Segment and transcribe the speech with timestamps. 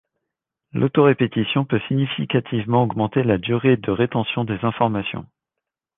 [0.73, 5.27] L'autorépétition peut significativement augmenter la durée de rétention des informations.